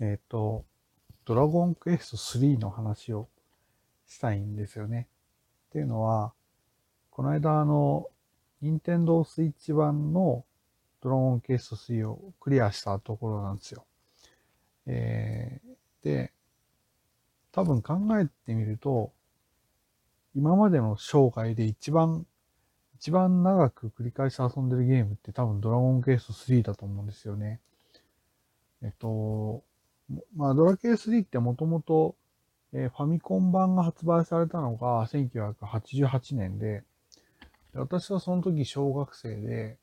[0.00, 0.64] えっ、と、
[1.24, 3.28] ドラゴンクエスト3の話を
[4.06, 5.08] したいんですよね。
[5.68, 6.32] っていうのは、
[7.10, 8.08] この間あの、
[8.60, 10.44] 任天堂スイッチ版の
[11.00, 13.84] ドラゴンクエスト3をクリアしたところなんですよ。
[14.86, 16.32] えー、で、
[17.50, 19.12] 多分考えてみると、
[20.34, 22.26] 今までの生涯で一番、
[22.94, 27.60] 一番長く繰り返し遊んでるゲームって多分ドラゴンクエスト3だと思うんですよね。
[28.82, 29.64] えっと、
[30.36, 32.16] まあドラケー3ってもともと、
[32.72, 36.82] えー、ファミコン版が発売されたのが1988年で、
[37.74, 39.78] 私はその時小学生で、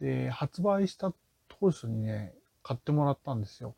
[0.00, 1.12] で、発売した
[1.48, 2.32] 当初にね、
[2.62, 3.74] 買ってもらったんですよ。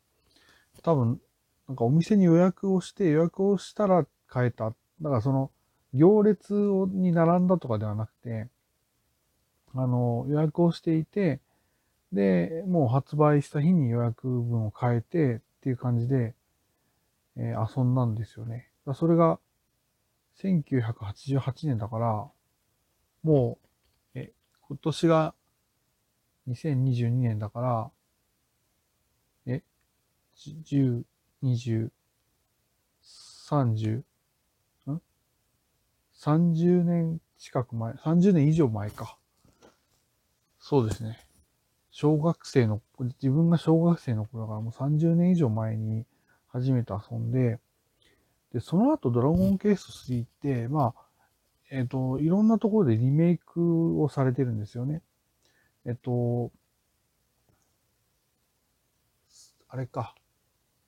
[0.81, 1.21] 多分、
[1.67, 4.73] なんかお店に予約をして予約をしたら買えた。
[5.01, 5.51] だからその
[5.93, 8.47] 行列に並んだとかではなくて、
[9.75, 11.39] あの、予約をしていて、
[12.11, 16.35] で、もう発売した日に予約分を変えてっていう感じで、
[17.35, 18.69] えー、遊んだんですよね。
[18.95, 19.39] それが
[20.41, 22.31] 1988年だから、
[23.23, 23.59] も
[24.15, 25.35] う、え、今年が
[26.47, 27.91] 2022年だか
[29.45, 29.63] ら、え、
[30.37, 31.03] 10、
[31.43, 31.91] 20、
[33.03, 34.03] 30、
[34.87, 35.01] ん
[36.15, 39.17] ?30 年近く前、30年以上前か。
[40.59, 41.28] そうですね。
[41.99, 42.81] 小学生の、
[43.21, 46.05] 自分が小学生の頃からもう30年以上前に
[46.47, 47.59] 初めて遊んで、
[48.53, 51.01] で、その後ドラゴンケース3って、まあ、
[51.69, 55.01] えっ、ー、と、いろんなところでリメイクをされてるんですよね。
[55.85, 56.53] えっ、と、
[59.67, 60.15] あれか。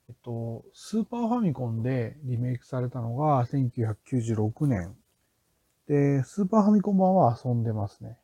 [0.08, 4.96] えっと、スーパーファミコンでリメイクされたのが1996年。
[5.88, 8.16] で、スーパーファミコン版は遊んでますね。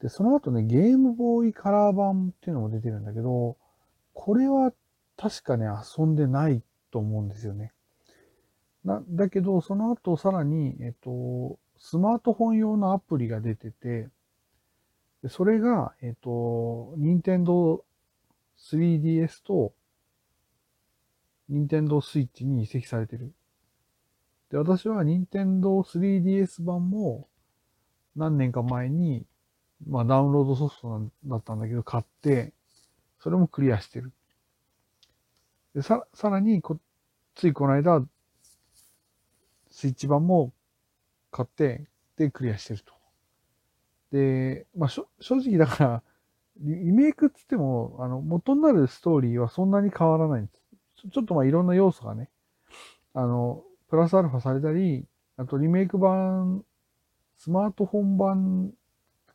[0.00, 3.56] で、その後ね、ゲームボーイカラー版っていうのも出てるんだけど、
[4.14, 4.72] これは
[5.16, 7.72] 確かね、遊んでないと思うんですよね。
[8.84, 14.08] な、だけど、その後さらに、えっと、スマートフォン用のアプリが出てて、
[15.28, 17.84] それが、えっと、任天堂
[18.58, 19.72] 3DS と、
[21.48, 23.32] 任天堂 switch に移籍されてる。
[24.50, 27.28] で、私は任天堂 3DS 版も
[28.14, 29.26] 何年か前に、
[29.86, 32.52] まあダウンロードソフトなんだったんだけど買って、
[33.20, 34.12] それもクリアしてる。
[35.74, 36.78] で、さ、さらにこ、
[37.34, 38.04] ついこの間、
[39.70, 40.52] スイッチ版も
[41.30, 42.92] 買って、で、クリアしてると。
[44.10, 46.02] で、まあ、正直だから、
[46.60, 51.08] リメイクっつっても、あの、元になるストーリーはそんなに変わらないんです。
[51.12, 52.28] ちょっとまあいろんな要素がね、
[53.14, 55.06] あの、プラスアルファされたり、
[55.36, 56.64] あとリメイク版、
[57.36, 58.72] スマートフォン版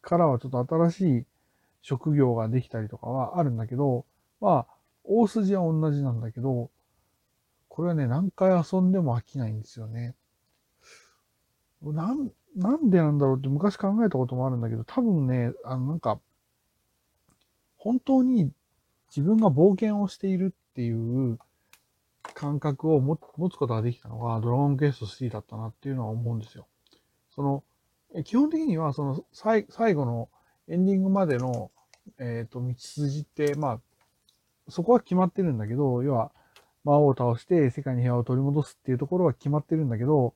[0.03, 1.25] からはちょっと新しい
[1.81, 4.05] 職業ができたりとかはあるんだけど、
[4.39, 6.69] まあ、大筋は同じなんだけど、
[7.69, 10.13] これはね、何回遊んでも飽きないんですよね。
[11.81, 16.19] なん、なんでなんだろうって昔考えたこともあるんだけど、多分ね、あの、なんか、
[17.77, 18.51] 本当に
[19.09, 21.39] 自分が冒険をしているっていう
[22.33, 23.19] 感覚を持つ
[23.55, 26.67] ことができたのがドラゴンクエスト3だったなっていうのは思うんですよ。
[27.35, 27.63] その、
[28.23, 30.29] 基本的にはその最後の
[30.67, 31.71] エンディングまでの、
[32.19, 33.79] え、ー、と、道筋って、まあ、
[34.69, 36.31] そこは決まってるんだけど、要は、
[36.83, 40.33] 魔王を倒して世界に平和を取り戻すっていうところは決まってるんだけど、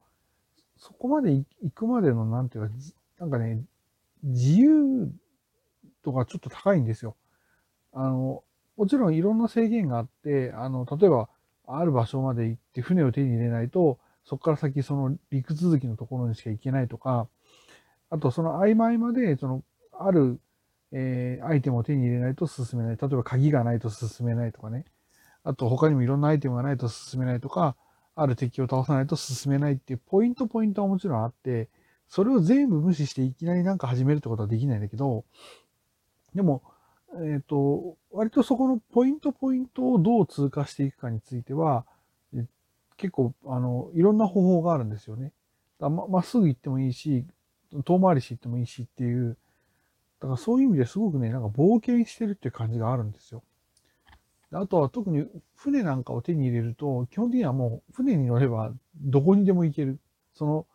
[0.78, 2.74] そこまで行くまでの、なんていうか、
[3.20, 3.62] なんかね、
[4.24, 5.12] 自由
[6.04, 7.16] 度がちょっと高いんですよ。
[7.94, 8.44] あの、
[8.78, 11.30] もちろんいろんな制限があって、あの、例えば、
[11.70, 17.28] ある場所まで行って船を手に入れないと、そこから先その陸続きのところにしか行けないとか、
[18.10, 19.64] あとその合間合間で、その、
[20.00, 20.40] ある、
[20.92, 22.98] えー、アイテムを手に入れないと進めない。
[22.98, 24.86] 例えば鍵がないと進めないとかね。
[25.44, 27.76] あと他にもいろんなアイテムがないと進めないとか、
[28.16, 31.70] ある敵を倒さないと進めないっていうポイントポイントはもちろんあって、
[32.10, 35.26] それを全部無視していきなりなんか始めるってことはできないんだけど、
[36.34, 36.64] でも、
[37.16, 41.86] えっ、ー、と、割とそこのポイントポイントをどう通過していくかについては、
[42.98, 45.32] 結構、あの、いろんな方法があるんですよね。
[45.80, 47.26] ままっすぐ行ってもいいし、
[47.84, 49.38] 遠回りして行ってもいいしっていう、
[50.20, 53.44] だからそういう意味ですごくね、なんか冒険してるっていう感じがあるんですよ。
[54.52, 60.00] あとは特に船なんかを手に入れると、基本的にはもう船に乗ればどこにでも行ける。
[60.34, 60.66] その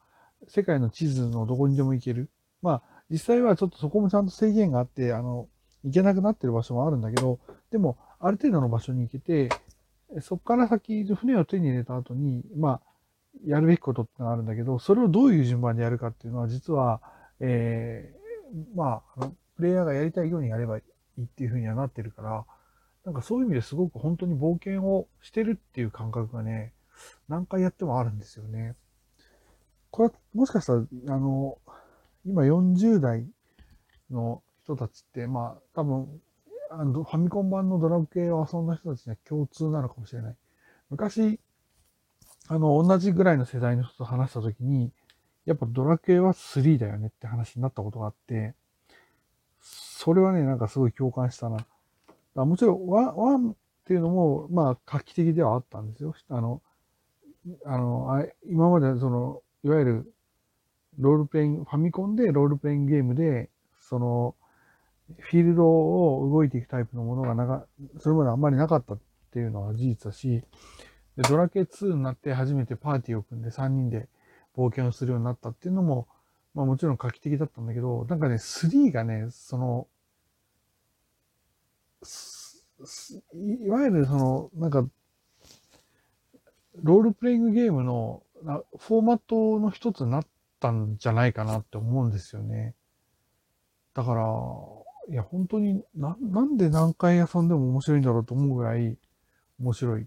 [0.48, 2.28] 世界の地図のどこにでも行ける。
[2.60, 5.48] まあ実際はちょっとそこもちゃんと制限があって、あの、
[5.84, 7.38] 行けなくなってる場所もあるんだけど、
[7.70, 9.48] でもある程度の場所に行けて、
[10.20, 12.91] そこから先、船を手に入れた後に、まあ、
[13.46, 17.00] やるべきことってのがあるんだけど、それをどういう順番でやるかっていうのは、実は、
[17.40, 20.82] えー、まあ、プレイヤーがやりたいようにやればい
[21.18, 22.44] いっていうふうにはなってるから、
[23.04, 26.72] なんかそういう意味ですごく本当に冒険をしてるっていう感覚がね、
[27.28, 28.76] 何回やってもあるんですよね。
[29.90, 31.58] これもしかしたら、あの、
[32.24, 33.26] 今40代
[34.10, 36.20] の人たちって、まあ多分、
[36.70, 40.36] あのファミコン版のドラクエを遊んだ人たちには共通なのかもしれない。
[40.90, 41.40] 昔、
[42.52, 44.92] あの、同じぐらいの世代の人と話したときに、
[45.46, 48.54] やっぱドラクエは3だよねって話になったことがあって、
[49.62, 51.64] それはね、なんかすごい共感したな。
[52.44, 53.54] もちろん、ワンっ
[53.86, 56.14] ていうのも、まあ、画期的ではあったんですよ。
[56.28, 56.60] あの、
[57.64, 60.14] あの、あ今までその、いわゆる、
[60.98, 63.48] ロールプレイン、ファミコンでロールプレインゲームで、
[63.80, 64.34] その、
[65.20, 67.66] フィールドを動いていくタイプのものがなか、
[67.98, 68.98] それまであんまりなかったっ
[69.30, 70.44] ていうのは事実だし、
[71.16, 74.08] でドラケ2になって初めてパーティーを組んで3人で
[74.56, 76.06] 冒険をするようになったっていうのも、
[76.54, 79.86] まあもちろん画期的だったんだけど、なんかね、3がね、その、
[83.34, 84.86] いわゆるその、なんか、
[86.82, 88.22] ロールプレイングゲームの
[88.78, 90.26] フォーマットの一つになっ
[90.60, 92.74] たんじゃないかなって思うんですよね。
[93.94, 94.22] だから、
[95.10, 98.96] いや、本当にな、なんで何回遊んでも面白いんだろうと思うぐらい
[99.60, 100.06] 面白い。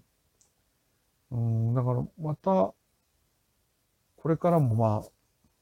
[1.30, 2.74] うん、だからまた、
[4.16, 5.10] これからもまあ、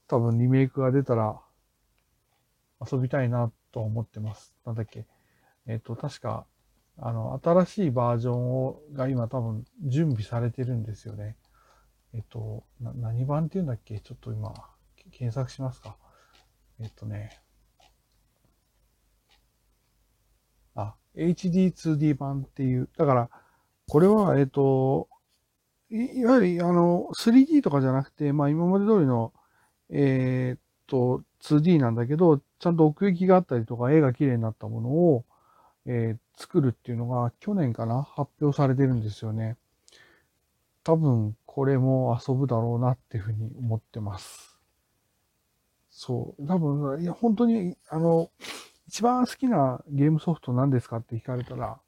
[0.06, 1.40] 多分リメイクが出たら
[2.80, 4.54] 遊びたいなと思ってます。
[4.64, 5.06] なんだっけ。
[5.66, 6.46] えっ、と、確か、
[6.98, 11.36] あの、新しいバージョンを、が今多分準備されてるんですよね。
[12.12, 13.98] えっ、と、な、何版っていうんだっけ？
[14.00, 14.54] ちょっと今、
[15.10, 15.96] 検索しますか。
[16.80, 17.40] えっ、とね、
[20.74, 23.30] あ、HD2D 版っていう、だから、
[23.88, 25.08] これは、えっ、と、
[25.90, 29.32] いいわゆる、あの、3D とかじゃなくて、まあ今まで通りの、
[29.90, 35.24] えっ、と、2D なんだけど、ちゃんと奥行きがあったりとか、絵が綺麗になったものを、
[35.86, 39.56] えー、作るっていうのが去年かな発表されてるんですよね。
[40.82, 44.58] 多分これも遊ぶだろうなっていうふうに思ってます。
[45.90, 46.46] そう。
[46.46, 48.30] 多分、いや、本当に、あの、
[48.88, 51.78] 一番好きなゲームソフト何ですかって聞かれたら、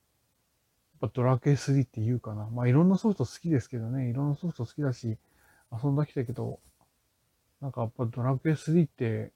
[1.00, 2.46] やっぱドラクエ3って言うかな。
[2.46, 5.18] まあいろんなソフト好きですけどね、いろんなソフト好きだし、
[5.70, 6.58] 遊んだきたけど、
[7.60, 9.30] なんかやっぱドラクエ3って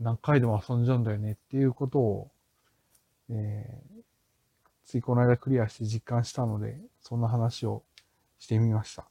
[0.00, 2.30] 何回でも遊んじゃうんだよねっていうことを、
[3.30, 4.02] えー、
[4.84, 7.82] ついこの間クリアして実感したので、そんな話を
[8.38, 9.06] してみました。